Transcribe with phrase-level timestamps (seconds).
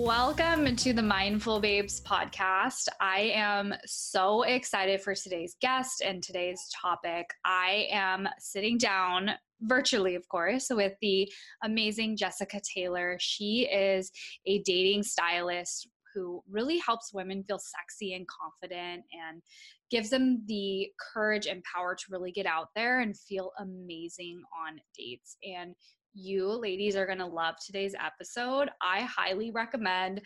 [0.00, 2.86] Welcome to the Mindful Babes podcast.
[3.00, 7.26] I am so excited for today's guest and today's topic.
[7.44, 11.28] I am sitting down virtually, of course, with the
[11.64, 13.16] amazing Jessica Taylor.
[13.18, 14.12] She is
[14.46, 19.42] a dating stylist who really helps women feel sexy and confident and
[19.90, 24.78] gives them the courage and power to really get out there and feel amazing on
[24.96, 25.36] dates.
[25.42, 25.74] And
[26.18, 28.68] you ladies are going to love today's episode.
[28.82, 30.22] I highly recommend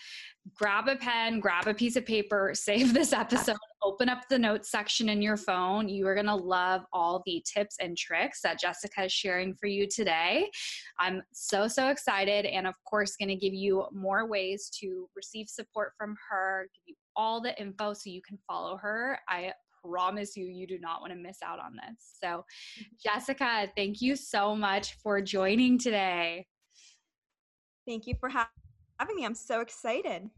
[0.55, 4.71] grab a pen, grab a piece of paper, save this episode, open up the notes
[4.71, 5.89] section in your phone.
[5.89, 9.67] You are going to love all the tips and tricks that Jessica is sharing for
[9.67, 10.51] you today.
[10.99, 12.47] I'm so, so excited.
[12.47, 16.83] And of course, going to give you more ways to receive support from her, give
[16.89, 19.19] you all the info so you can follow her.
[19.29, 19.53] I
[19.84, 22.16] promise you, you do not want to miss out on this.
[22.22, 22.83] So, mm-hmm.
[23.02, 26.47] Jessica, thank you so much for joining today.
[27.86, 29.25] Thank you for having me.
[29.25, 30.28] I'm so excited.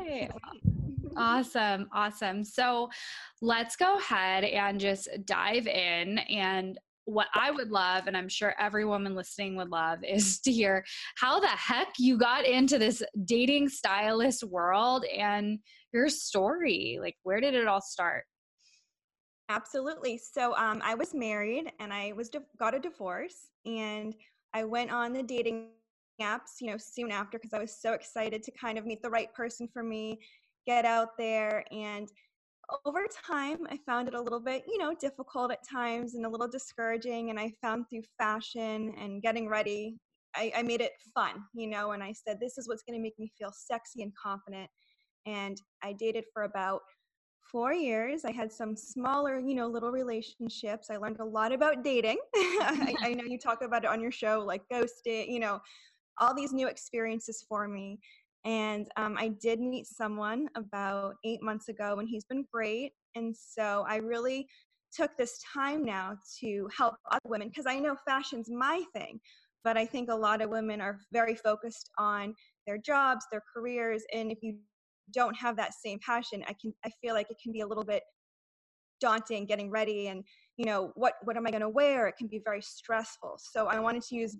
[0.00, 0.28] Yay.
[1.16, 1.88] awesome.
[1.92, 2.44] Awesome.
[2.44, 2.88] So,
[3.40, 6.18] let's go ahead and just dive in.
[6.18, 10.52] And what I would love, and I'm sure every woman listening would love, is to
[10.52, 10.84] hear
[11.16, 15.60] how the heck you got into this dating stylist world and
[15.92, 16.98] your story.
[17.00, 18.24] Like, where did it all start?
[19.48, 20.18] Absolutely.
[20.18, 24.14] So um, I was married and I was got a divorce and
[24.54, 25.68] I went on the dating
[26.20, 29.10] apps, you know, soon after because I was so excited to kind of meet the
[29.10, 30.18] right person for me,
[30.66, 32.08] get out there and
[32.84, 36.28] over time I found it a little bit, you know, difficult at times and a
[36.28, 39.98] little discouraging and I found through fashion and getting ready
[40.36, 43.02] I, I made it fun, you know, and I said this is what's going to
[43.02, 44.70] make me feel sexy and confident
[45.26, 46.82] and I dated for about
[47.50, 48.24] four years.
[48.24, 50.88] I had some smaller, you know, little relationships.
[50.90, 52.18] I learned a lot about dating.
[52.34, 55.60] I, I, know you talk about it on your show, like ghosting, you know,
[56.18, 57.98] all these new experiences for me.
[58.44, 62.92] And um, I did meet someone about eight months ago, and he's been great.
[63.14, 64.46] And so I really
[64.94, 69.18] took this time now to help other women because I know fashion's my thing,
[69.64, 72.34] but I think a lot of women are very focused on
[72.66, 74.58] their jobs, their careers, and if you
[75.12, 77.84] don't have that same passion i can i feel like it can be a little
[77.84, 78.02] bit
[79.00, 80.24] daunting getting ready and
[80.56, 82.08] you know what what am i going to wear?
[82.08, 83.38] It can be very stressful.
[83.38, 84.36] So i wanted to use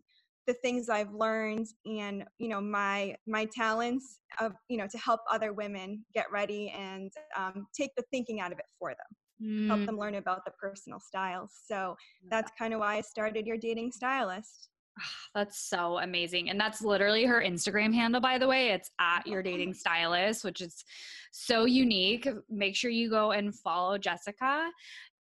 [0.46, 5.20] the things i've learned and you know my my talents of you know to help
[5.30, 9.66] other women get ready and um, take the thinking out of it for them mm.
[9.66, 11.96] help them learn about the personal styles so
[12.30, 14.68] that's kind of why i started your dating stylist
[15.34, 16.50] That's so amazing.
[16.50, 18.70] And that's literally her Instagram handle, by the way.
[18.70, 20.84] It's at your dating stylist, which is
[21.32, 22.28] so unique.
[22.48, 24.70] Make sure you go and follow Jessica.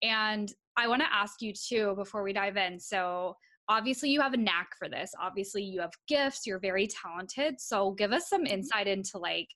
[0.02, 2.78] And I want to ask you too before we dive in.
[2.78, 3.36] So,
[3.68, 5.12] obviously, you have a knack for this.
[5.20, 7.60] Obviously, you have gifts, you're very talented.
[7.60, 8.54] So, give us some mm-hmm.
[8.54, 9.48] insight into like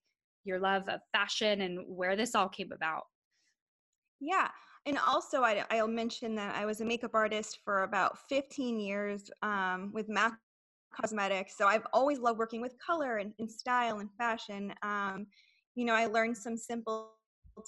[0.45, 3.03] your love of fashion and where this all came about.
[4.21, 4.49] Yeah
[4.89, 9.31] and also I, i'll mention that i was a makeup artist for about 15 years
[9.43, 10.33] um, with mac
[10.93, 11.57] cosmetics.
[11.57, 14.73] So i've always loved working with color and, and style and fashion.
[14.83, 15.27] Um,
[15.75, 17.13] you know i learned some simple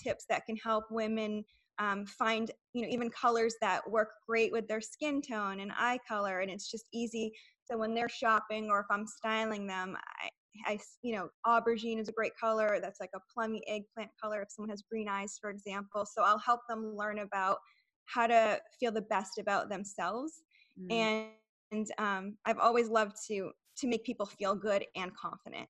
[0.03, 1.45] tips that can help women
[1.79, 5.99] um, find you know even colors that work great with their skin tone and eye
[6.09, 6.41] color.
[6.41, 7.33] And it's just easy.
[7.65, 10.29] So when they're shopping or if i'm styling them I,
[10.67, 12.79] I, you know, aubergine is a great color.
[12.81, 16.07] That's like a plummy eggplant color if someone has green eyes, for example.
[16.07, 17.59] So I'll help them learn about
[18.07, 20.43] how to feel the best about themselves.
[20.81, 20.93] Mm.
[20.93, 21.27] And,
[21.73, 25.69] and um, I've always loved to to make people feel good and confident.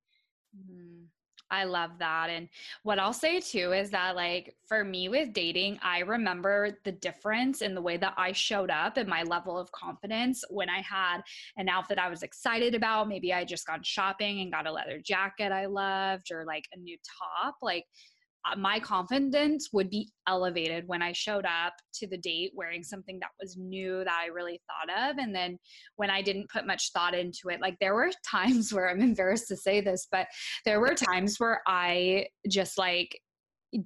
[0.56, 1.06] Mm.
[1.50, 2.30] I love that.
[2.30, 2.48] And
[2.82, 7.60] what I'll say too is that, like, for me with dating, I remember the difference
[7.60, 11.22] in the way that I showed up and my level of confidence when I had
[11.56, 13.08] an outfit I was excited about.
[13.08, 16.78] Maybe I just gone shopping and got a leather jacket I loved or like a
[16.78, 16.96] new
[17.42, 17.56] top.
[17.62, 17.86] Like,
[18.48, 23.18] Uh, my confidence would be elevated when I showed up to the date wearing something
[23.20, 25.18] that was new that I really thought of.
[25.18, 25.58] And then
[25.96, 29.48] when I didn't put much thought into it, like there were times where I'm embarrassed
[29.48, 30.26] to say this, but
[30.64, 33.18] there were times where I just like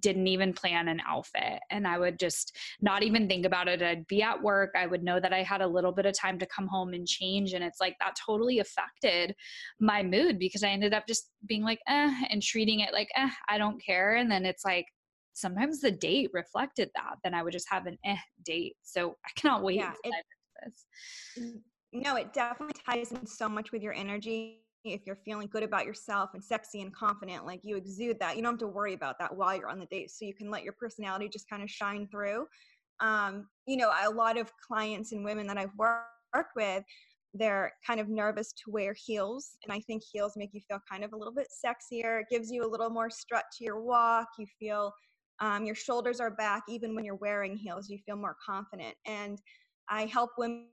[0.00, 3.82] didn't even plan an outfit and I would just not even think about it.
[3.82, 4.70] I'd be at work.
[4.76, 7.06] I would know that I had a little bit of time to come home and
[7.06, 7.52] change.
[7.52, 9.34] And it's like that totally affected
[9.81, 13.31] my mood because I ended up just being like, eh, and treating it like, eh,
[13.48, 14.16] I don't care.
[14.16, 14.86] And then it's like,
[15.34, 18.76] sometimes the date reflected that, then I would just have an eh date.
[18.82, 20.14] So I cannot wait yeah, it,
[20.64, 21.54] this.
[21.92, 24.63] No, it definitely ties in so much with your energy.
[24.84, 28.42] If you're feeling good about yourself and sexy and confident, like you exude that, you
[28.42, 30.10] don't have to worry about that while you're on the date.
[30.10, 32.46] So you can let your personality just kind of shine through.
[33.00, 36.84] Um, you know, a lot of clients and women that I've worked with,
[37.34, 41.04] they're kind of nervous to wear heels and i think heels make you feel kind
[41.04, 44.28] of a little bit sexier it gives you a little more strut to your walk
[44.38, 44.92] you feel
[45.40, 49.40] um, your shoulders are back even when you're wearing heels you feel more confident and
[49.88, 50.69] i help women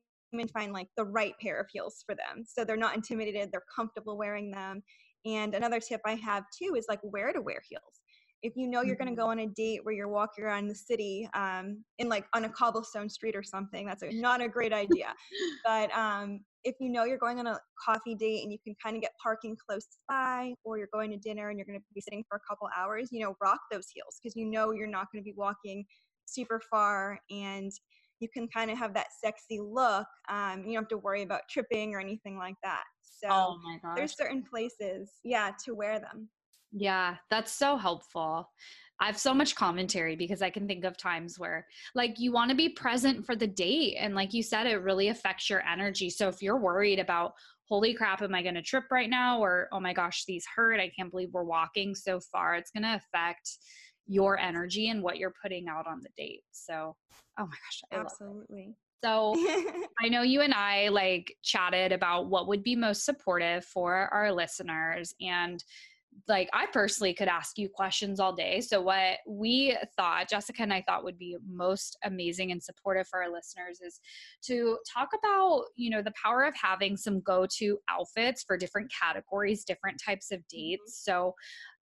[0.54, 2.44] find like the right pair of heels for them.
[2.46, 4.84] So they're not intimidated they're comfortable wearing them.
[5.26, 8.02] And another tip i have too is like where to wear heels.
[8.44, 9.40] If you know you're going to go mm-hmm.
[9.40, 13.08] on a date where you're walking around the city um, in like on a cobblestone
[13.08, 15.14] street or something that's a, not a great idea.
[15.64, 18.96] But um, if you know you're going on a coffee date and you can kind
[18.96, 22.02] of get parking close by or you're going to dinner and you're going to be
[22.02, 25.08] sitting for a couple hours you know rock those heels because you know you're not
[25.12, 25.84] going to be walking
[26.26, 27.72] super far and
[28.22, 31.42] you can kind of have that sexy look um, you don't have to worry about
[31.50, 33.58] tripping or anything like that so oh
[33.96, 36.30] there's certain places yeah to wear them
[36.72, 38.50] yeah, that's so helpful.
[39.00, 41.66] I have so much commentary because I can think of times where,
[41.96, 43.98] like, you want to be present for the date.
[44.00, 46.10] And, like you said, it really affects your energy.
[46.10, 47.34] So, if you're worried about,
[47.68, 49.40] holy crap, am I going to trip right now?
[49.40, 50.80] Or, oh my gosh, these hurt.
[50.80, 52.56] I can't believe we're walking so far.
[52.56, 53.58] It's going to affect
[54.08, 56.44] your energy and what you're putting out on the date.
[56.52, 56.96] So,
[57.40, 58.76] oh my gosh, I absolutely.
[59.04, 59.34] So
[60.02, 64.32] I know you and I like chatted about what would be most supportive for our
[64.32, 65.14] listeners.
[65.20, 65.64] And
[66.28, 68.62] like I personally could ask you questions all day.
[68.62, 73.24] So what we thought, Jessica and I thought would be most amazing and supportive for
[73.24, 74.00] our listeners is
[74.44, 79.64] to talk about, you know, the power of having some go-to outfits for different categories,
[79.64, 80.58] different types of mm-hmm.
[80.58, 81.04] dates.
[81.04, 81.34] So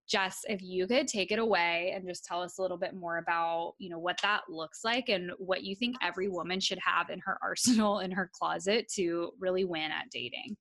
[0.09, 3.17] Jess, if you could take it away and just tell us a little bit more
[3.17, 7.09] about, you know, what that looks like and what you think every woman should have
[7.09, 10.57] in her arsenal in her closet to really win at dating.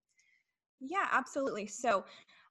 [0.81, 1.67] Yeah, absolutely.
[1.67, 2.05] So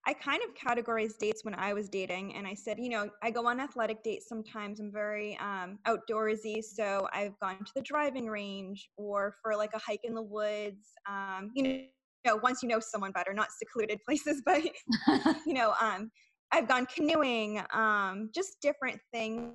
[0.07, 3.29] I kind of categorized dates when I was dating, and I said, you know, I
[3.29, 4.79] go on athletic dates sometimes.
[4.79, 9.79] I'm very um, outdoorsy, so I've gone to the driving range or for like a
[9.79, 10.87] hike in the woods.
[11.09, 11.89] Um, you know, you
[12.25, 14.63] know, once you know someone better, not secluded places, but
[15.45, 16.09] you know, um,
[16.51, 19.53] I've gone canoeing, um, just different things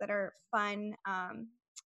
[0.00, 0.94] that are fun.
[1.06, 1.48] Um,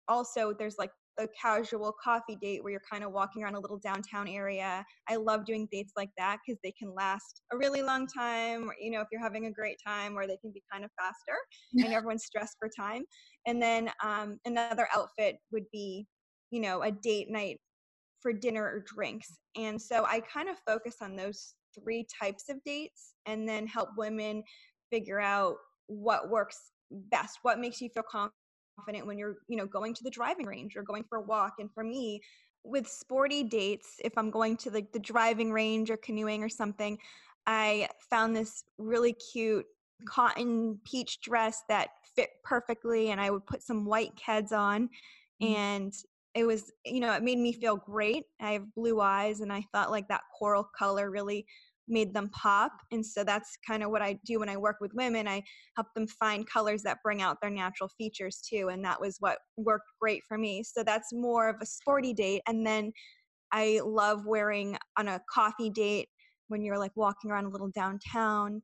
[0.09, 3.79] also, there's like a casual coffee date where you're kind of walking around a little
[3.79, 4.85] downtown area.
[5.09, 8.69] I love doing dates like that because they can last a really long time.
[8.69, 10.91] Or, you know, if you're having a great time, or they can be kind of
[10.99, 11.37] faster
[11.85, 13.03] and everyone's stressed for time.
[13.47, 16.07] And then um, another outfit would be,
[16.51, 17.59] you know, a date night
[18.21, 19.39] for dinner or drinks.
[19.57, 23.91] And so I kind of focus on those three types of dates and then help
[23.97, 24.43] women
[24.91, 25.57] figure out
[25.87, 30.11] what works best, what makes you feel confident when you're, you know, going to the
[30.11, 31.55] driving range or going for a walk.
[31.59, 32.21] And for me,
[32.65, 36.99] with sporty dates, if I'm going to the, the driving range or canoeing or something,
[37.47, 39.67] I found this really cute
[40.07, 44.89] cotton peach dress that fit perfectly and I would put some white Keds on
[45.43, 45.55] mm-hmm.
[45.55, 45.93] and
[46.35, 49.63] it was you know it made me feel great i have blue eyes and i
[49.73, 51.45] thought like that coral color really
[51.91, 52.73] made them pop.
[52.93, 55.29] And so that's kind of what I do when I work with women.
[55.29, 55.43] I
[55.77, 58.69] help them find colors that bring out their natural features too.
[58.71, 60.63] And that was what worked great for me.
[60.63, 62.43] So that's more of a sporty date.
[62.47, 62.93] And then
[63.53, 66.09] I love wearing on a coffee date
[66.49, 68.63] when you're like walking around a little downtown.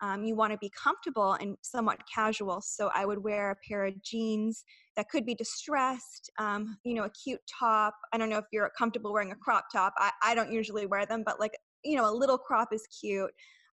[0.00, 2.60] Um, you want to be comfortable and somewhat casual.
[2.60, 4.64] So I would wear a pair of jeans
[4.96, 7.94] that could be distressed, um, you know, a cute top.
[8.12, 9.94] I don't know if you're comfortable wearing a crop top.
[9.98, 11.52] I, I don't usually wear them, but like
[11.84, 13.30] you know, a little crop is cute.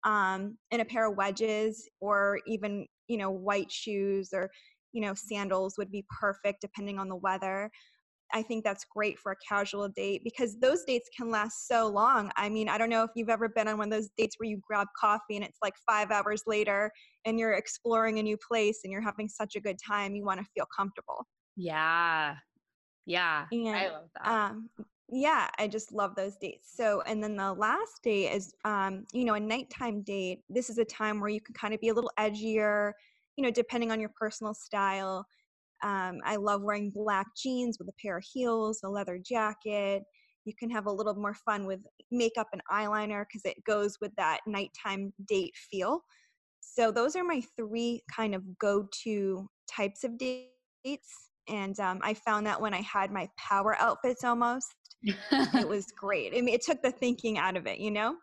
[0.04, 4.50] Um, and a pair of wedges or even, you know, white shoes or,
[4.92, 7.70] you know, sandals would be perfect depending on the weather.
[8.32, 12.30] I think that's great for a casual date because those dates can last so long.
[12.36, 14.48] I mean, I don't know if you've ever been on one of those dates where
[14.48, 16.90] you grab coffee and it's like five hours later
[17.24, 20.14] and you're exploring a new place and you're having such a good time.
[20.14, 21.26] You want to feel comfortable.
[21.56, 22.36] Yeah.
[23.06, 23.46] Yeah.
[23.52, 24.28] And, I love that.
[24.28, 24.70] Um,
[25.12, 26.72] yeah, I just love those dates.
[26.74, 30.40] So, and then the last date is, um, you know, a nighttime date.
[30.48, 32.92] This is a time where you can kind of be a little edgier,
[33.36, 35.26] you know, depending on your personal style.
[35.82, 40.02] Um, I love wearing black jeans with a pair of heels, a leather jacket.
[40.44, 44.12] You can have a little more fun with makeup and eyeliner because it goes with
[44.16, 46.00] that nighttime date feel.
[46.60, 51.30] So, those are my three kind of go to types of dates.
[51.48, 56.32] And um, I found that when I had my power outfits almost, it was great.
[56.36, 58.16] I mean, it took the thinking out of it, you know?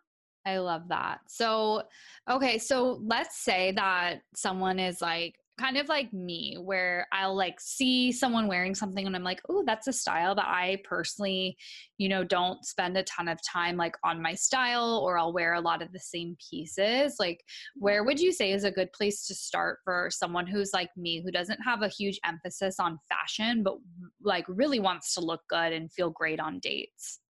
[0.46, 1.20] I love that.
[1.28, 1.82] So,
[2.30, 7.60] okay, so let's say that someone is like kind of like me where I'll like
[7.60, 11.56] see someone wearing something and I'm like, "Oh, that's a style that I personally,
[11.98, 15.54] you know, don't spend a ton of time like on my style or I'll wear
[15.54, 17.42] a lot of the same pieces." Like,
[17.76, 21.20] where would you say is a good place to start for someone who's like me
[21.20, 23.76] who doesn't have a huge emphasis on fashion but
[24.22, 27.20] like really wants to look good and feel great on dates?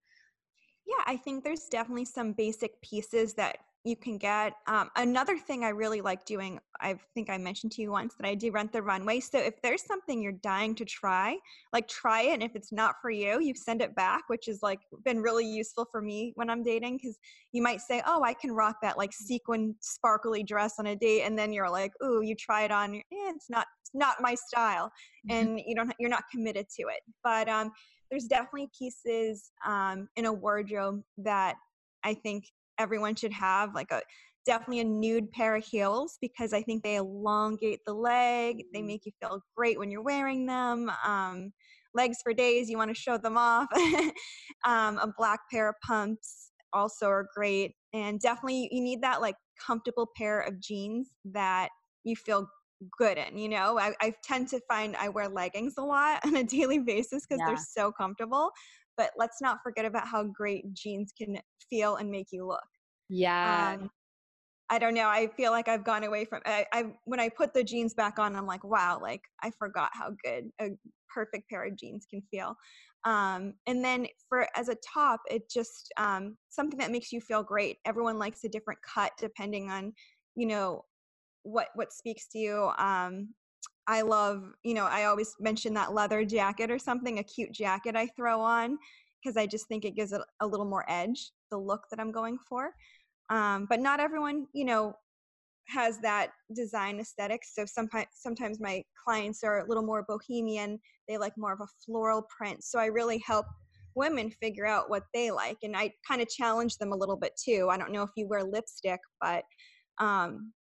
[0.87, 4.55] Yeah, I think there's definitely some basic pieces that you can get.
[4.67, 8.27] Um, another thing I really like doing, I think I mentioned to you once that
[8.27, 9.21] I do rent the runway.
[9.21, 11.37] So if there's something you're dying to try,
[11.73, 12.35] like try it.
[12.35, 15.47] And if it's not for you, you send it back, which is like been really
[15.47, 17.19] useful for me when I'm dating because
[17.53, 21.23] you might say, oh, I can rock that like sequin sparkly dress on a date.
[21.23, 24.35] And then you're like, ooh, you try it on, eh, it's not, it's not my
[24.35, 24.93] style.
[25.31, 25.37] Mm-hmm.
[25.37, 27.01] And you don't, you're not committed to it.
[27.23, 27.73] But um,
[28.11, 31.57] there's definitely pieces um, in a wardrobe that
[32.05, 32.45] I think
[32.79, 34.03] everyone should have like a
[34.47, 38.63] definitely a nude pair of heels because I think they elongate the leg.
[38.73, 38.87] They mm-hmm.
[38.87, 40.91] make you feel great when you're wearing them.
[41.05, 41.53] Um,
[41.95, 43.69] legs for days, you want to show them off.
[44.65, 47.73] um, a black pair of pumps also are great.
[47.93, 51.69] And definitely you need that like comfortable pair of jeans that
[52.05, 52.49] you feel
[52.97, 53.39] good in.
[53.39, 56.79] You know, I, I tend to find I wear leggings a lot on a daily
[56.79, 57.47] basis because yeah.
[57.47, 58.51] they're so comfortable.
[58.99, 61.39] But let's not forget about how great jeans can
[61.71, 62.67] feel and make you look.
[63.09, 63.77] Yeah.
[63.77, 63.91] Um,
[64.71, 65.09] I don't know.
[65.09, 68.19] I feel like I've gone away from I, I when I put the jeans back
[68.19, 70.71] on, I'm like, wow, like I forgot how good a
[71.15, 72.55] perfect pair of jeans can feel.
[73.05, 77.43] Um, and then for as a top, it just um, something that makes you feel
[77.43, 77.79] great.
[77.87, 79.95] Everyone likes a different cut depending on,
[80.35, 80.85] you know,
[81.45, 82.71] what what speaks to you.
[82.79, 83.35] Um,
[83.89, 87.97] I love, you know, I always mention that leather jacket or something, a cute jacket
[87.97, 88.79] I throw on
[89.23, 92.13] because I just think it gives it a little more edge, the look that I'm
[92.13, 92.71] going for.
[93.31, 94.95] Um, but not everyone, you know,
[95.69, 97.43] has that design aesthetic.
[97.45, 100.79] So sometimes, sometimes my clients are a little more bohemian.
[101.09, 102.65] They like more of a floral print.
[102.65, 103.47] So I really help
[103.95, 107.33] women figure out what they like, and I kind of challenge them a little bit
[107.43, 107.69] too.
[107.71, 109.45] I don't know if you wear lipstick, but
[109.99, 110.53] um,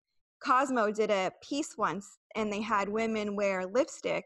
[0.44, 4.24] Cosmo did a piece once, and they had women wear lipstick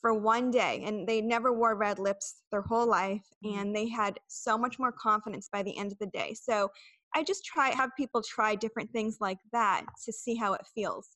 [0.00, 3.58] for one day and they never wore red lips their whole life mm-hmm.
[3.58, 6.68] and they had so much more confidence by the end of the day so
[7.14, 11.08] I just try have people try different things like that to see how it feels.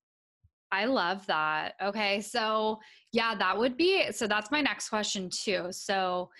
[0.71, 1.75] I love that.
[1.83, 2.21] Okay.
[2.21, 2.78] So,
[3.12, 5.68] yeah, that would be so that's my next question too.
[5.71, 6.30] So,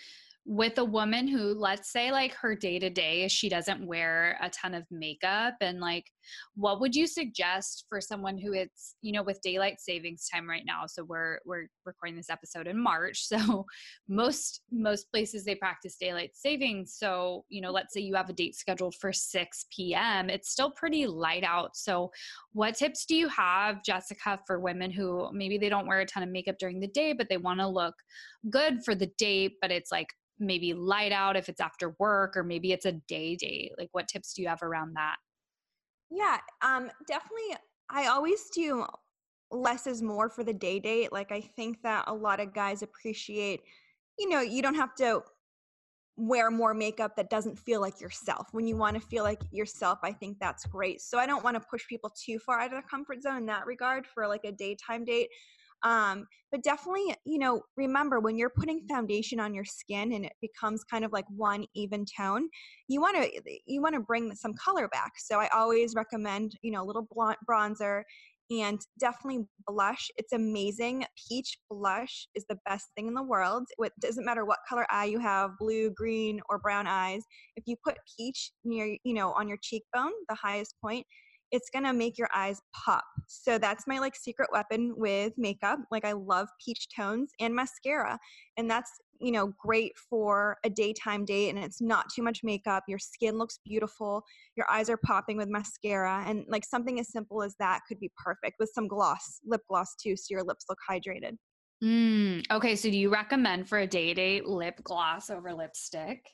[0.45, 4.49] with a woman who let's say like her day to day she doesn't wear a
[4.49, 6.07] ton of makeup and like
[6.55, 10.65] what would you suggest for someone who it's you know with daylight savings time right
[10.67, 10.87] now?
[10.87, 13.67] So we're we're recording this episode in march so
[14.09, 16.95] most most places they practice daylight savings.
[16.99, 20.71] So you know let's say you have a date scheduled for 6 p.m it's still
[20.71, 21.77] pretty light out.
[21.77, 22.11] So
[22.53, 26.23] what tips do you have jessica for women who maybe they don't wear a ton
[26.23, 27.95] of makeup during the day but they want to look
[28.51, 30.09] good for the date but it's like
[30.41, 33.73] maybe light out if it's after work or maybe it's a day date?
[33.79, 35.17] Like what tips do you have around that
[36.11, 37.57] yeah um definitely
[37.91, 38.85] i always do
[39.50, 42.83] less is more for the day date like i think that a lot of guys
[42.83, 43.61] appreciate
[44.19, 45.23] you know you don't have to
[46.17, 49.99] wear more makeup that doesn't feel like yourself when you want to feel like yourself
[50.03, 52.73] i think that's great so i don't want to push people too far out of
[52.73, 55.29] their comfort zone in that regard for like a daytime date
[55.85, 60.33] um, but definitely, you know, remember when you're putting foundation on your skin and it
[60.41, 62.49] becomes kind of like one even tone,
[62.89, 65.13] you want to you want to bring some color back.
[65.19, 67.07] So I always recommend, you know, a little
[67.49, 68.03] bronzer
[68.51, 70.09] and definitely blush.
[70.17, 71.05] It's amazing.
[71.29, 73.65] Peach blush is the best thing in the world.
[73.79, 77.23] It doesn't matter what color eye you have, blue, green, or brown eyes.
[77.57, 81.07] If you put peach near, you know, on your cheekbone, the highest point,
[81.50, 83.05] it's gonna make your eyes pop.
[83.26, 85.78] So that's my like secret weapon with makeup.
[85.90, 88.19] Like I love peach tones and mascara.
[88.57, 88.90] And that's,
[89.21, 92.85] you know, great for a daytime date and it's not too much makeup.
[92.88, 94.23] Your skin looks beautiful.
[94.57, 96.25] Your eyes are popping with mascara.
[96.26, 99.95] And like something as simple as that could be perfect with some gloss, lip gloss
[100.02, 101.37] too, so your lips look hydrated.
[101.83, 106.26] Mm, okay, so do you recommend for a day date lip gloss over lipstick?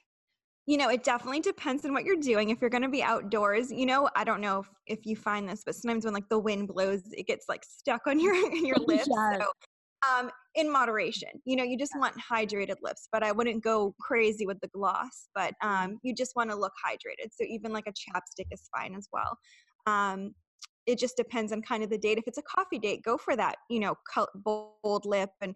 [0.67, 2.51] You know, it definitely depends on what you're doing.
[2.51, 5.49] If you're going to be outdoors, you know, I don't know if, if you find
[5.49, 8.77] this, but sometimes when like the wind blows, it gets like stuck on your your
[8.77, 9.07] lips.
[9.09, 9.41] Yes.
[9.41, 9.47] So,
[10.09, 14.47] um, in moderation, you know, you just want hydrated lips, but I wouldn't go crazy
[14.47, 15.29] with the gloss.
[15.35, 17.31] But um, you just want to look hydrated.
[17.33, 19.39] So even like a chapstick is fine as well.
[19.87, 20.35] Um,
[20.87, 22.19] it just depends on kind of the date.
[22.19, 23.97] If it's a coffee date, go for that, you know,
[24.35, 25.55] bold lip and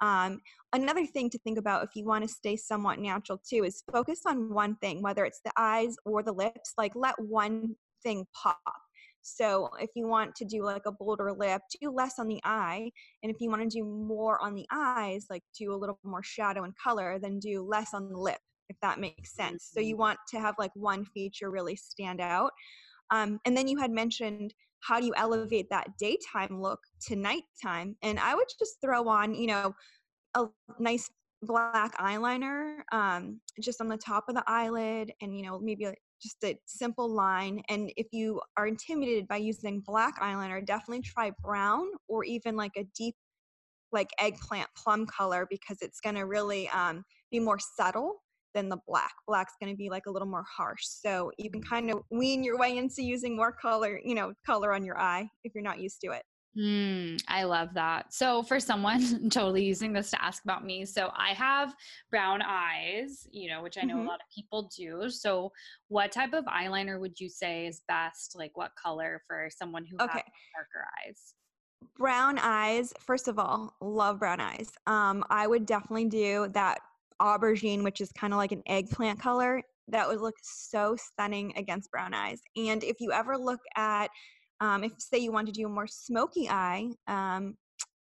[0.00, 0.40] um,
[0.72, 4.22] another thing to think about if you want to stay somewhat natural too is focus
[4.26, 6.74] on one thing, whether it's the eyes or the lips.
[6.78, 8.60] Like let one thing pop.
[9.22, 12.92] So if you want to do like a bolder lip, do less on the eye.
[13.22, 16.22] And if you want to do more on the eyes, like do a little more
[16.22, 18.38] shadow and color, then do less on the lip,
[18.68, 19.68] if that makes sense.
[19.72, 19.96] So you Mm-hmm.
[19.96, 22.52] want to have like one feature really stand out.
[23.10, 27.96] Um, and then you had mentioned how do you elevate that daytime look to nighttime?
[28.02, 29.74] And I would just throw on, you know,
[30.34, 30.46] a
[30.78, 31.10] nice
[31.42, 35.86] black eyeliner um, just on the top of the eyelid and, you know, maybe
[36.22, 37.62] just a simple line.
[37.68, 42.72] And if you are intimidated by using black eyeliner, definitely try brown or even like
[42.76, 43.14] a deep,
[43.92, 48.22] like eggplant plum color because it's going to really um, be more subtle
[48.56, 49.12] than the black.
[49.28, 50.82] Black's going to be like a little more harsh.
[50.84, 54.72] So you can kind of wean your way into using more color, you know, color
[54.72, 56.24] on your eye if you're not used to it.
[56.58, 58.14] Mm, I love that.
[58.14, 61.74] So, for someone totally using this to ask about me, so I have
[62.10, 64.06] brown eyes, you know, which I know Mhm.
[64.06, 65.10] a lot of people do.
[65.10, 65.52] So,
[65.88, 68.36] what type of eyeliner would you say is best?
[68.38, 70.22] Like, what color for someone who has Okay.
[70.54, 71.34] darker eyes?
[71.98, 76.80] brown eyes first of all love brown eyes um i would definitely do that
[77.20, 81.90] aubergine which is kind of like an eggplant color that would look so stunning against
[81.90, 84.10] brown eyes and if you ever look at
[84.60, 87.54] um, if say you want to do a more smoky eye um,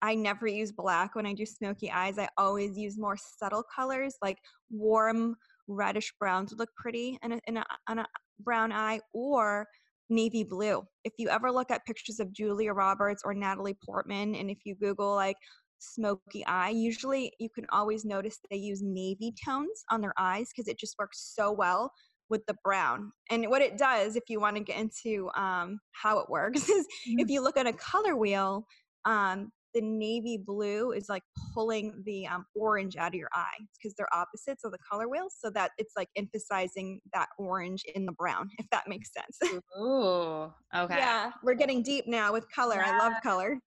[0.02, 4.16] i never use black when i do smoky eyes i always use more subtle colors
[4.22, 4.38] like
[4.70, 5.36] warm
[5.68, 8.06] reddish browns would look pretty in a, in a, on a
[8.40, 9.68] brown eye or
[10.10, 10.84] navy blue.
[11.04, 14.76] If you ever look at pictures of Julia Roberts or Natalie Portman, and if you
[14.76, 15.38] Google like
[15.80, 20.68] smoky eye, usually you can always notice they use navy tones on their eyes because
[20.68, 21.92] it just works so well
[22.30, 23.12] with the brown.
[23.30, 26.88] And what it does, if you want to get into um, how it works, is
[27.06, 28.66] if you look at a color wheel,
[29.06, 31.22] um, the navy blue is like
[31.54, 35.28] pulling the um, orange out of your eye because they're opposites of the color wheel
[35.30, 40.50] so that it's like emphasizing that orange in the brown if that makes sense Ooh,
[40.74, 40.96] okay.
[40.96, 43.60] yeah we're getting deep now with color i love color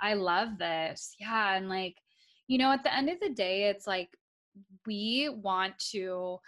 [0.00, 1.14] I love this.
[1.18, 1.56] Yeah.
[1.56, 1.96] And like,
[2.48, 4.10] you know, at the end of the day, it's like
[4.86, 6.38] we want to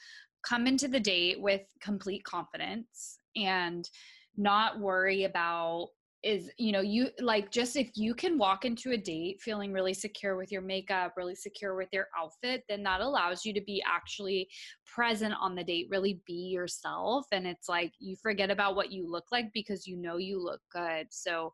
[0.43, 3.89] come into the date with complete confidence and
[4.37, 5.89] not worry about
[6.25, 9.95] is you know you like just if you can walk into a date feeling really
[9.95, 13.81] secure with your makeup really secure with your outfit then that allows you to be
[13.87, 14.49] actually
[14.85, 19.09] present on the date really be yourself and it's like you forget about what you
[19.09, 21.53] look like because you know you look good so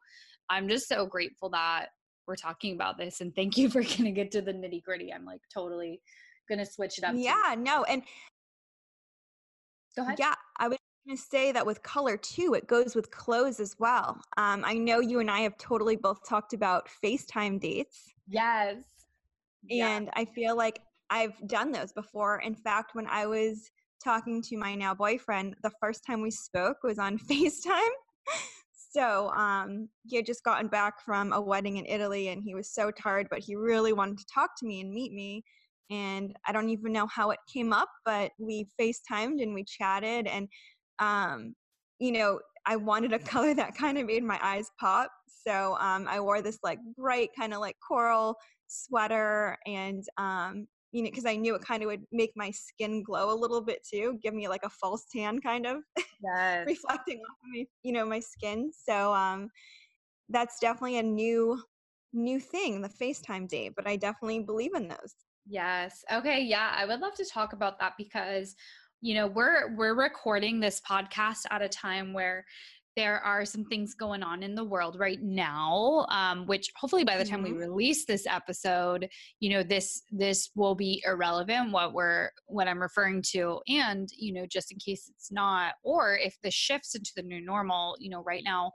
[0.51, 1.87] i'm just so grateful that
[2.27, 5.25] we're talking about this and thank you for getting it to the nitty gritty i'm
[5.25, 6.01] like totally
[6.49, 8.03] gonna switch it up yeah no and
[9.97, 13.11] go ahead yeah i was going to say that with color too it goes with
[13.11, 17.61] clothes as well um, i know you and i have totally both talked about facetime
[17.61, 18.77] dates yes
[19.63, 19.97] Yeah.
[19.97, 20.81] and I feel like
[21.11, 22.41] I've done those before.
[22.41, 23.71] In fact, when I was
[24.03, 27.95] talking to my now boyfriend, the first time we spoke was on FaceTime.
[28.95, 32.73] So um, he had just gotten back from a wedding in Italy and he was
[32.73, 35.43] so tired, but he really wanted to talk to me and meet me.
[35.91, 40.27] And I don't even know how it came up, but we FaceTimed and we chatted.
[40.27, 40.49] And,
[41.01, 41.55] um,
[41.99, 45.11] you know, I wanted a color that kind of made my eyes pop.
[45.47, 51.03] So um, I wore this like bright, kind of like coral sweater and um you
[51.03, 53.81] know because i knew it kind of would make my skin glow a little bit
[53.89, 57.93] too give me like a false tan kind of yes reflecting off of me you
[57.93, 59.49] know my skin so um
[60.31, 61.61] that's definitely a new
[62.13, 65.15] new thing the facetime date but i definitely believe in those
[65.47, 66.05] Yes.
[66.11, 66.41] Okay.
[66.41, 68.57] Yeah, I would love to talk about that because
[69.01, 72.43] you know, we're we're recording this podcast at a time where
[72.97, 77.17] there are some things going on in the world right now um, which hopefully by
[77.17, 77.59] the time we Mhm.
[77.59, 79.09] release this episode
[79.41, 84.33] you know this this will be irrelevant what we're what i'm referring to and you
[84.33, 88.11] know just in case it's not or if this shifts into the new normal you
[88.11, 88.71] know right now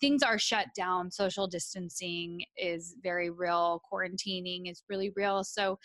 [0.00, 5.78] things are shut down social distancing is very real quarantining is really real so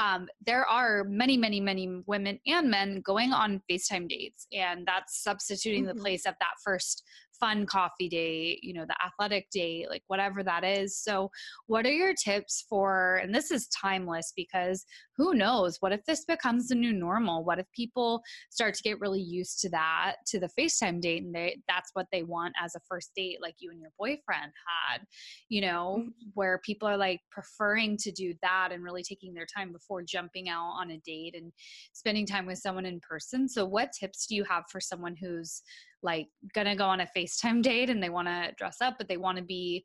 [0.00, 5.24] um, there are many, many, many women and men going on FaceTime dates, and that's
[5.24, 5.88] substituting Mhm.
[5.88, 7.02] the place of that first
[7.40, 10.96] fun coffee date, you know, the athletic date, like whatever that is.
[10.96, 11.30] So,
[11.66, 14.84] what are your tips for, and this is timeless because
[15.16, 17.44] who knows, what if this becomes the new normal?
[17.44, 21.34] What if people start to get really used to that, to the FaceTime date, and
[21.34, 24.52] they, that's what they want as a first date, like you and your boyfriend
[24.90, 25.02] had,
[25.48, 26.12] you know, Mhm.
[26.34, 30.48] where people are like preferring to do that and really taking their time before jumping
[30.48, 31.52] out on a date and
[31.92, 33.48] spending time with someone in person.
[33.48, 35.62] So, what tips do you have for someone who's
[36.02, 39.16] like gonna go on a FaceTime date and they want to dress up, but they
[39.16, 39.84] want to be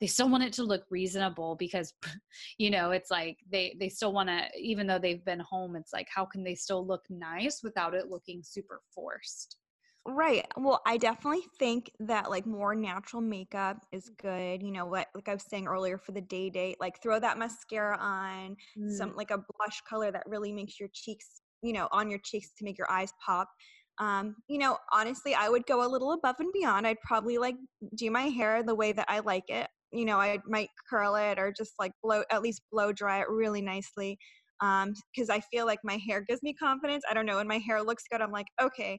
[0.00, 1.92] they still want it to look reasonable because
[2.58, 5.92] you know it's like they they still want to even though they've been home it's
[5.92, 9.58] like how can they still look nice without it looking super forced
[10.06, 10.46] Right.
[10.56, 14.62] Well, I definitely think that like more natural makeup is good.
[14.62, 15.08] You know what?
[15.14, 18.88] Like I was saying earlier for the day date, like throw that mascara on, Mm.
[18.96, 22.52] some like a blush color that really makes your cheeks, you know, on your cheeks
[22.56, 23.50] to make your eyes pop.
[24.00, 26.86] Um, you know, honestly, I would go a little above and beyond.
[26.86, 27.56] I'd probably like
[27.96, 29.68] do my hair the way that I like it.
[29.92, 33.28] You know, I might curl it or just like blow, at least blow dry it
[33.30, 34.18] really nicely.
[34.62, 37.04] Um, because I feel like my hair gives me confidence.
[37.10, 38.98] I don't know, when my hair looks good, I'm like, okay,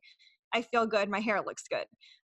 [0.54, 1.86] I feel good, my hair looks good.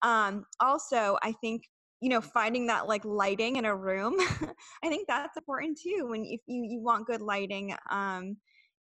[0.02, 1.63] Um, also, I think
[2.02, 4.15] you know finding that like lighting in a room,
[4.84, 6.08] I think that's important too.
[6.10, 8.38] When if you you want good lighting, um,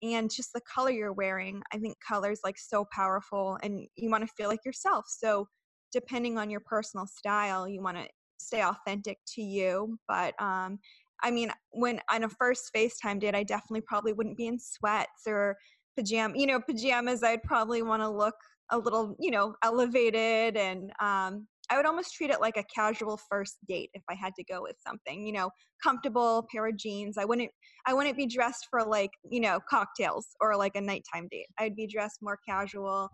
[0.02, 4.10] and just the color you're wearing, I think color is like so powerful, and you
[4.10, 5.06] want to feel like yourself.
[5.08, 5.48] So
[5.92, 8.06] depending on your personal style, you want to
[8.38, 10.78] stay authentic to you, but um,
[11.22, 15.22] I mean, when on a first FaceTime date, I definitely probably wouldn't be in sweats
[15.26, 15.56] or
[15.96, 17.22] pajama, you know, pajamas.
[17.22, 18.34] I'd probably want to look
[18.70, 23.18] a little, you know, elevated and um I would almost treat it like a casual
[23.28, 25.50] first date if I had to go with something, you know,
[25.82, 27.16] comfortable pair of jeans.
[27.18, 27.50] I wouldn't
[27.86, 31.46] I wouldn't be dressed for like, you know, cocktails or like a nighttime date.
[31.58, 33.08] I'd be dressed more casual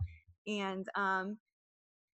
[0.47, 1.37] and um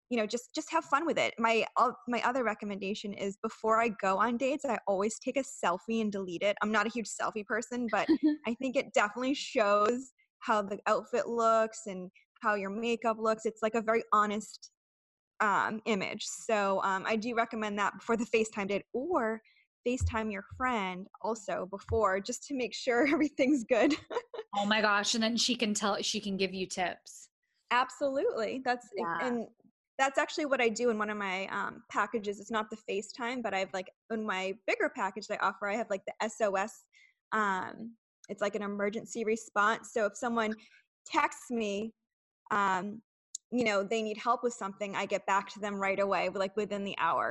[0.09, 3.81] you know just just have fun with it my uh, my other recommendation is before
[3.81, 6.89] i go on dates i always take a selfie and delete it i'm not a
[6.89, 8.07] huge selfie person but
[8.47, 13.63] i think it definitely shows how the outfit looks and how your makeup looks it's
[13.63, 14.72] like a very honest
[15.43, 19.41] um, image so um, i do recommend that before the facetime date or
[19.85, 23.93] facetime your friend also before just to make sure everything's good
[24.55, 27.29] oh my gosh and then she can tell she can give you tips
[27.71, 29.17] absolutely that's Yeah.
[29.21, 29.47] and
[29.99, 32.39] that's actually what I do in one of my um, packages.
[32.39, 35.67] It's not the FaceTime, but I have like in my bigger package that I offer,
[35.67, 36.83] I have like the SOS.
[37.31, 37.93] Um,
[38.27, 39.91] it's like an emergency response.
[39.93, 40.55] So if someone
[41.05, 41.93] texts me,
[42.51, 43.01] um,
[43.53, 46.55] you know, they need help with something, I get back to them right away, like
[46.57, 47.27] within the hour.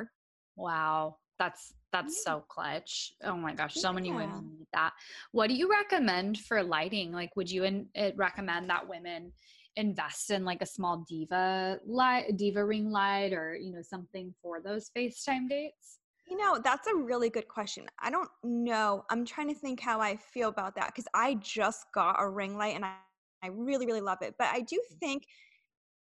[0.57, 2.35] wow that's that's Yeah.
[2.35, 2.93] so clutch
[3.25, 4.93] oh my gosh so many women need that
[5.33, 9.33] what do you recommend for lighting like would you in, uh, recommend that women
[9.77, 14.61] invest in like a small diva light diva ring light or you know something for
[14.61, 15.99] those facetime dates
[16.31, 17.87] You know, that's a really good question.
[17.99, 19.05] I don't know.
[19.11, 22.57] I'm trying to think how I feel about that because I just got a ring
[22.57, 22.95] light and I,
[23.43, 24.35] I really, really love it.
[24.39, 25.25] But I do think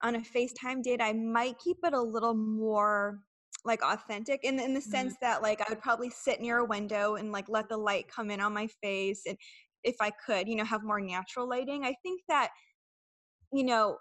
[0.04, 3.24] on a FaceTime date, I might keep it a little more
[3.66, 5.14] like authentic in in the Mhm.
[5.14, 8.08] sense that like I would probably sit near a window and like let the light
[8.10, 9.38] come in on my face and
[9.84, 11.86] if I could, you know, have more natural lighting.
[11.86, 12.52] I think that
[13.52, 13.98] you know,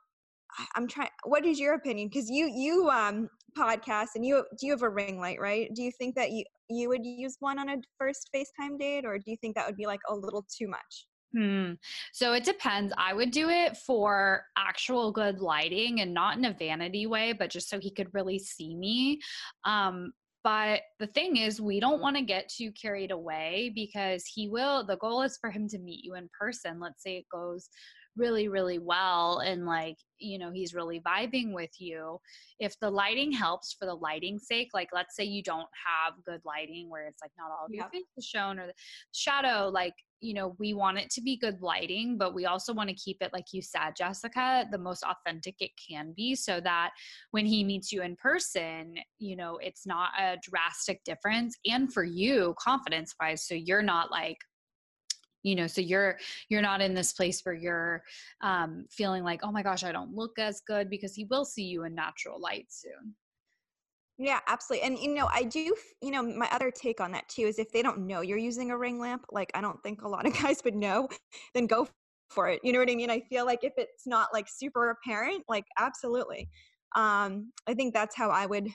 [0.77, 1.11] I'm trying.
[1.25, 2.09] What is your opinion?
[2.09, 5.71] Because you you um podcast and you do you have a ring light, right?
[5.75, 9.19] Do you think that you you would use one on a first FaceTime date, or
[9.19, 11.09] do you think that would be like a little too much?
[11.35, 11.73] Hmm.
[12.13, 12.93] So it depends.
[12.99, 17.51] I would do it for actual good lighting and not in a vanity way, but
[17.51, 19.21] just so he could really see me.
[19.65, 20.13] Um,
[20.45, 24.85] but the thing is, we don't want to get too carried away because he will.
[24.85, 26.81] The goal is for him to meet you in person.
[26.81, 27.69] Let's say it goes
[28.17, 32.19] really, really well and like, you know, he's really vibing with you.
[32.59, 36.41] If the lighting helps for the lighting's sake, like let's say you don't have good
[36.45, 38.75] lighting where it's like not all of your face is shown or the
[39.13, 42.89] shadow, like you know, we want it to be good lighting, but we also want
[42.89, 46.91] to keep it, like you said, Jessica, the most authentic it can be so that
[47.33, 51.57] when he meets you in person, you know, it's not a drastic difference.
[51.67, 54.39] And for you, confidence wise, so you're not like,
[55.45, 58.05] you know so you're you're not in this place where you're
[58.43, 61.65] um feeling like oh my gosh i don't look as good because he will see
[61.65, 63.13] you in natural light soon
[64.19, 64.87] Yeah, absolutely.
[64.87, 65.75] And you know, I do.
[66.01, 68.71] You know, my other take on that too is if they don't know you're using
[68.71, 71.09] a ring lamp, like I don't think a lot of guys would know,
[71.55, 71.89] then go
[72.31, 72.61] for it.
[72.63, 73.11] You know what I mean?
[73.11, 76.49] I feel like if it's not like super apparent, like absolutely.
[76.95, 78.69] Um, I think that's how I would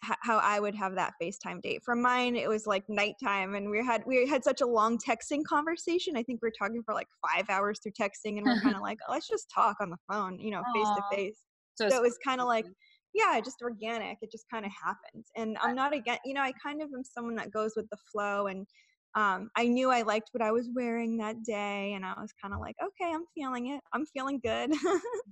[0.00, 1.82] how I would have that FaceTime date.
[1.84, 5.44] For mine, it was like nighttime, and we had we had such a long texting
[5.44, 6.16] conversation.
[6.16, 8.82] I think we are talking for like five hours through texting, and we're kind of
[8.82, 11.38] like, oh, let's just talk on the phone, you know, face to face.
[11.78, 12.66] so, it was kind of like.
[13.14, 14.18] Yeah, just organic.
[14.22, 15.30] It just kind of happens.
[15.36, 16.18] and I'm not again.
[16.24, 18.66] You know, I kind of am someone that goes with the flow, and
[19.14, 22.52] um, I knew I liked what I was wearing that day, and I was kind
[22.52, 23.80] of like, okay, I'm feeling it.
[23.92, 24.72] I'm feeling good.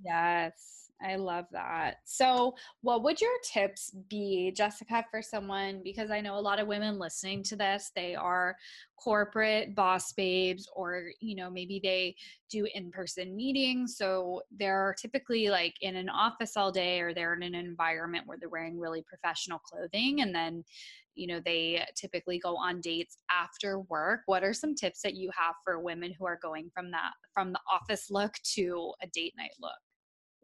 [0.05, 1.97] Yes, I love that.
[2.05, 5.81] So, what would your tips be, Jessica, for someone?
[5.83, 8.55] Because I know a lot of women listening to this, they are
[8.97, 12.15] corporate boss babes, or, you know, maybe they
[12.49, 13.97] do in person meetings.
[13.97, 18.37] So, they're typically like in an office all day, or they're in an environment where
[18.39, 20.21] they're wearing really professional clothing.
[20.21, 20.63] And then,
[21.17, 24.21] you know, they typically go on dates after work.
[24.25, 27.51] What are some tips that you have for women who are going from that, from
[27.53, 29.71] the office look to a date night look?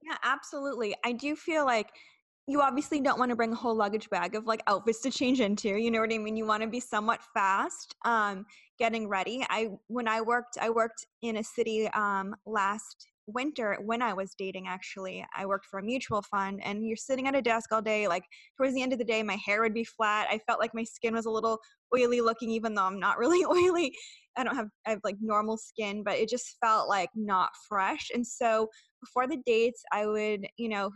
[0.02, 0.96] Yeah, absolutely.
[1.06, 1.90] I do feel like
[2.48, 5.40] you obviously don't want to bring a whole luggage bag of like outfits to change
[5.40, 8.46] into you know what i mean you want to be somewhat fast um,
[8.78, 14.02] getting ready i when i worked i worked in a city um, last winter when
[14.02, 17.42] i was dating actually i worked for a mutual fund and you're sitting at a
[17.42, 18.24] desk all day like
[18.58, 20.84] towards the end of the day my hair would be flat i felt like my
[20.84, 21.60] skin was a little
[21.96, 23.94] oily looking even though i'm not really oily
[24.38, 28.10] i don't have i have like normal skin but it just felt like not fresh
[28.14, 28.68] and so
[29.02, 30.90] before the dates i would you know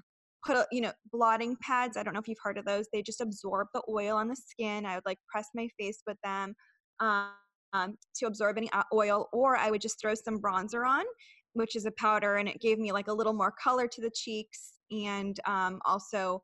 [0.45, 3.21] put you know blotting pads i don't know if you've heard of those they just
[3.21, 6.53] absorb the oil on the skin i would like press my face with them
[6.99, 11.05] um, to absorb any uh, oil or i would just throw some bronzer on
[11.53, 14.11] which is a powder and it gave me like a little more color to the
[14.13, 16.41] cheeks and um, also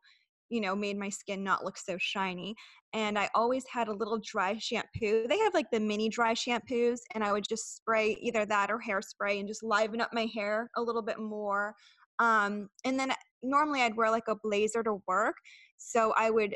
[0.49, 2.53] you know made my skin not look so shiny
[2.93, 6.99] and i always had a little dry shampoo they have like the mini dry shampoos
[7.15, 10.69] and i would just spray either that or hairspray and just liven up my hair
[10.75, 11.73] a little bit more
[12.19, 13.11] um, and then
[13.41, 15.35] normally I'd wear like a blazer to work.
[15.77, 16.55] So I would,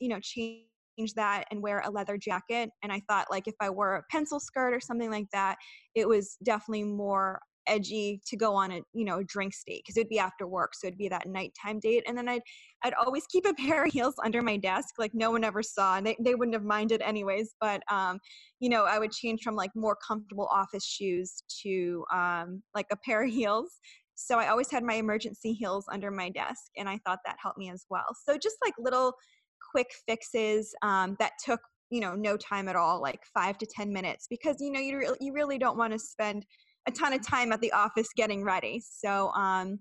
[0.00, 0.64] you know, change
[1.16, 2.70] that and wear a leather jacket.
[2.82, 5.56] And I thought like if I wore a pencil skirt or something like that,
[5.94, 9.96] it was definitely more edgy to go on a you know a drink date because
[9.96, 12.42] it'd be after work so it'd be that nighttime date and then i'd
[12.84, 15.96] i'd always keep a pair of heels under my desk like no one ever saw
[15.96, 18.18] and they, they wouldn't have minded anyways but um
[18.60, 22.96] you know i would change from like more comfortable office shoes to um like a
[22.96, 23.80] pair of heels
[24.20, 27.56] so I always had my emergency heels under my desk, and I thought that helped
[27.56, 28.16] me as well.
[28.26, 29.12] So just like little
[29.70, 33.92] quick fixes um, that took you know no time at all, like five to ten
[33.92, 36.44] minutes, because you know you re- you really don't want to spend
[36.88, 38.82] a ton of time at the office getting ready.
[38.84, 39.78] So um,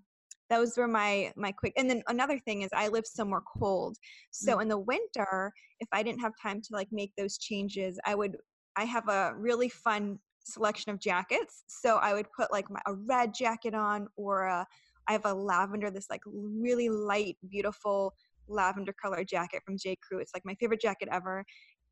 [0.50, 1.74] those were my my quick.
[1.78, 3.98] And then another thing is I live somewhere cold,
[4.32, 4.62] so mm.
[4.64, 8.38] in the winter, if I didn't have time to like make those changes, I would
[8.76, 11.64] I have a really fun selection of jackets.
[11.68, 14.66] So I would put like my, a red jacket on or a,
[15.08, 18.14] I have a lavender, this like really light, beautiful
[18.48, 19.98] lavender color jacket from J.
[20.08, 20.20] Crew.
[20.20, 21.44] It's like my favorite jacket ever.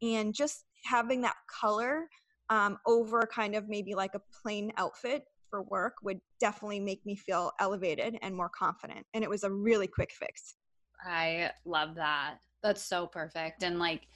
[0.01, 2.07] And just having that color
[2.49, 7.15] um, over kind of maybe like a plain outfit for work would definitely make me
[7.15, 9.05] feel elevated and more confident.
[9.13, 10.55] And it was a really quick fix.
[11.03, 12.37] I love that.
[12.63, 13.63] That's so perfect.
[13.63, 14.07] And like,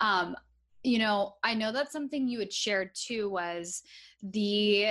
[0.00, 0.34] um,
[0.82, 3.82] you know, I know that's something you had shared too was
[4.22, 4.88] the,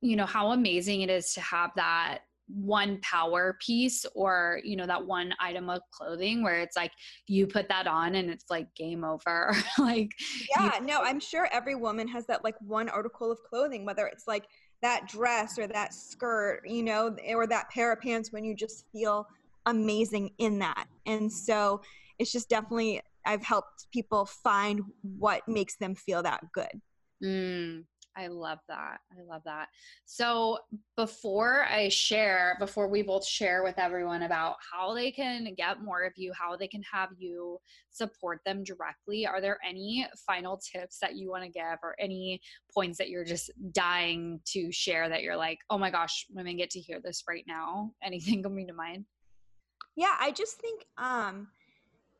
[0.00, 4.86] you know, how amazing it is to have that one power piece or you know
[4.86, 6.92] that one item of clothing where it's like
[7.26, 10.10] you put that on and it's like game over like
[10.56, 14.06] yeah you- no i'm sure every woman has that like one article of clothing whether
[14.06, 14.46] it's like
[14.80, 18.86] that dress or that skirt you know or that pair of pants when you just
[18.92, 19.26] feel
[19.66, 21.80] amazing in that and so
[22.18, 26.80] it's just definitely I've helped people find what makes them feel that good.
[27.22, 27.84] Mm,
[28.18, 28.98] I love that.
[29.12, 29.68] I love that.
[30.04, 30.58] So,
[30.96, 36.02] before I share, before we both share with everyone about how they can get more
[36.02, 37.58] of you, how they can have you
[37.90, 42.40] support them directly, are there any final tips that you want to give or any
[42.74, 46.70] points that you're just dying to share that you're like, oh my gosh, women get
[46.70, 47.92] to hear this right now?
[48.02, 49.04] Anything coming to mind?
[49.94, 51.48] Yeah, I just think um,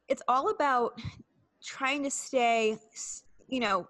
[0.07, 1.01] it's all about
[1.65, 2.79] trying to stay,
[3.49, 3.89] you know,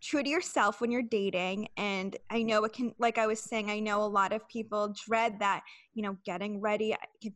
[0.00, 1.68] true to yourself when you're dating.
[1.76, 4.94] And I know it can, like I was saying, I know a lot of people
[5.06, 5.62] dread that,
[5.94, 7.34] you know, getting ready can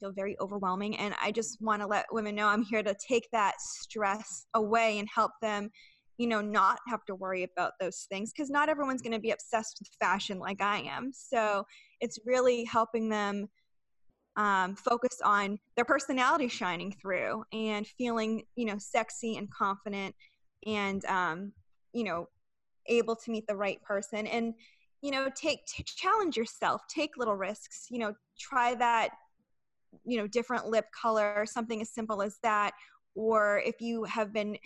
[0.00, 0.96] feel very overwhelming.
[0.96, 4.98] And I just want to let women know I'm here to take that stress away
[4.98, 5.70] and help them,
[6.16, 9.32] you know, not have to worry about those things because not everyone's going to be
[9.32, 11.10] obsessed with fashion like I am.
[11.12, 11.64] So
[12.00, 13.48] it's really helping them
[14.36, 20.14] um, focus on their personality shining through and feeling you know sexy and confident
[20.64, 21.52] and um,
[21.92, 22.28] you know
[22.86, 24.26] able to meet the right person.
[24.26, 24.54] And
[25.02, 29.10] you know take t- challenge yourself take little risks you know try that
[30.04, 32.72] you know different lip color something as simple as that.
[33.14, 34.58] Or if you have been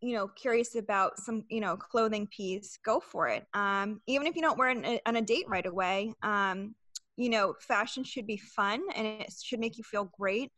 [0.00, 3.46] you know curious about some you know clothing piece go for it.
[3.54, 6.74] Um, even if you don't wear it on a date right away um,
[7.16, 10.50] you know, fashion should be fun and it should make you feel great.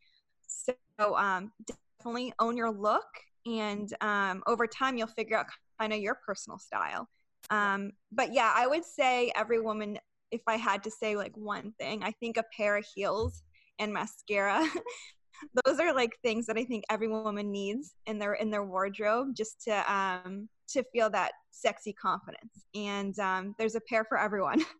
[0.47, 0.73] So
[1.15, 1.51] um,
[1.99, 3.05] definitely own your look,
[3.45, 5.45] and um, over time you'll figure out
[5.79, 7.07] kind of your personal style.
[7.49, 9.97] Um, but yeah, I would say every woman,
[10.31, 13.43] if I had to say like one thing, I think a pair of heels
[13.79, 14.67] and mascara.
[15.65, 19.35] those are like things that I think every woman needs in their in their wardrobe
[19.35, 22.65] just to um to feel that sexy confidence.
[22.75, 24.63] And um, there's a pair for everyone.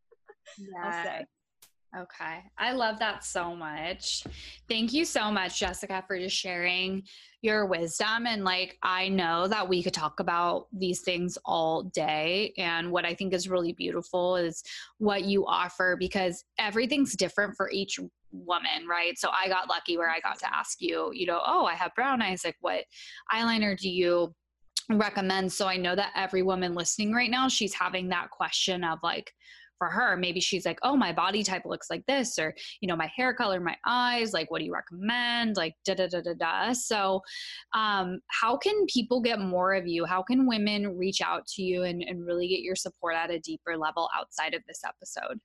[0.58, 1.24] Yeah.
[1.96, 2.44] Okay.
[2.58, 4.24] I love that so much.
[4.68, 7.04] Thank you so much, Jessica, for just sharing
[7.42, 8.28] your wisdom.
[8.28, 12.54] And like, I know that we could talk about these things all day.
[12.58, 14.64] And what I think is really beautiful is
[14.98, 18.00] what you offer because everything's different for each
[18.32, 19.18] woman, right?
[19.18, 21.96] So I got lucky where I got to ask you, you know, oh, I have
[21.96, 22.44] brown eyes.
[22.44, 22.84] Like, what
[23.34, 24.34] eyeliner do you?
[24.90, 28.98] recommend so i know that every woman listening right now she's having that question of
[29.04, 29.34] like
[29.78, 32.96] for her maybe she's like oh my body type looks like this or you know
[32.96, 36.34] my hair color my eyes like what do you recommend like da da da da
[36.34, 37.22] da so
[37.74, 41.84] um, how can people get more of you how can women reach out to you
[41.84, 45.40] and, and really get your support at a deeper level outside of this episode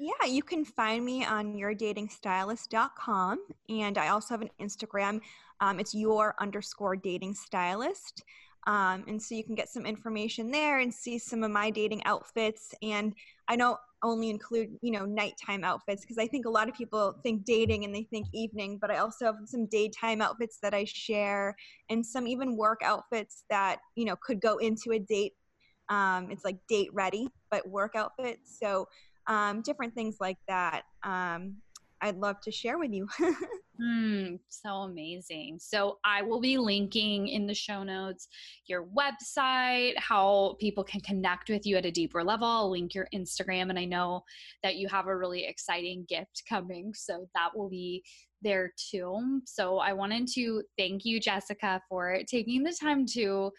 [0.00, 3.38] yeah, you can find me on yourdatingstylist.com.
[3.68, 5.20] And I also have an Instagram.
[5.60, 8.22] Um, it's your underscore dating stylist.
[8.68, 12.04] Um, and so you can get some information there and see some of my dating
[12.04, 12.74] outfits.
[12.82, 13.14] And
[13.48, 17.14] I don't only include, you know, nighttime outfits because I think a lot of people
[17.22, 20.84] think dating and they think evening, but I also have some daytime outfits that I
[20.84, 21.56] share
[21.88, 25.32] and some even work outfits that, you know, could go into a date.
[25.88, 28.58] Um, it's like date ready, but work outfits.
[28.60, 28.86] So
[29.28, 30.82] um, different things like that.
[31.04, 31.56] Um,
[32.02, 33.08] I'd love to share with you.
[33.80, 35.58] mm, so amazing.
[35.60, 38.28] So I will be linking in the show notes
[38.66, 42.46] your website, how people can connect with you at a deeper level.
[42.46, 44.22] I'll link your Instagram, and I know
[44.62, 48.02] that you have a really exciting gift coming, so that will be
[48.42, 49.40] there too.
[49.46, 53.50] So I wanted to thank you, Jessica, for taking the time to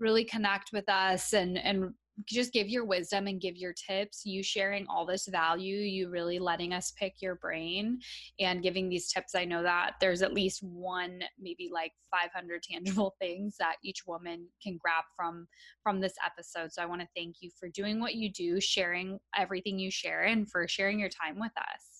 [0.00, 1.92] really connect with us and and
[2.26, 6.38] just give your wisdom and give your tips you sharing all this value you really
[6.38, 7.98] letting us pick your brain
[8.38, 9.34] and giving these tips.
[9.34, 14.46] I know that there's at least one maybe like 500 tangible things that each woman
[14.62, 15.46] can grab from
[15.82, 16.72] from this episode.
[16.72, 20.22] So i want to thank you for doing what you do sharing everything you share
[20.22, 21.91] and for sharing your time with us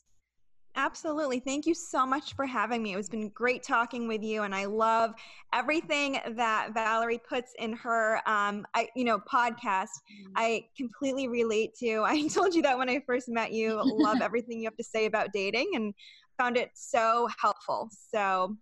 [0.74, 1.38] Absolutely.
[1.38, 2.94] Thank you so much for having me.
[2.94, 5.12] It has been great talking with you, and I love
[5.52, 9.88] everything that Valerie puts in her, um, I, you know, podcast.
[10.00, 10.32] Mm-hmm.
[10.36, 12.02] I completely relate to.
[12.06, 13.82] I told you that when I first met you.
[13.84, 15.92] love everything you have to say about dating, and
[16.38, 17.90] found it so helpful.
[18.10, 18.56] So,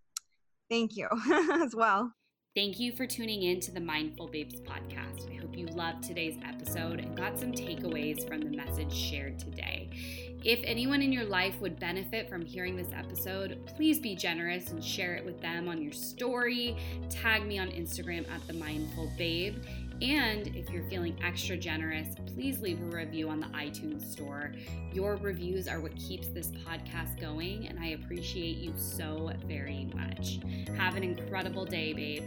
[0.69, 1.09] thank you
[1.63, 2.13] as well.
[2.57, 5.33] Thank you for tuning in to the Mindful Babes podcast.
[5.33, 9.89] I hope you loved today's episode and got some takeaways from the message shared today.
[10.43, 14.83] If anyone in your life would benefit from hearing this episode, please be generous and
[14.83, 16.77] share it with them on your story.
[17.09, 19.55] Tag me on Instagram at the Mindful Babe.
[20.03, 24.53] And if you're feeling extra generous, please leave a review on the iTunes store.
[24.93, 30.41] Your reviews are what keeps this podcast going, and I appreciate you so very much.
[30.79, 32.25] Have an incredible day, babe.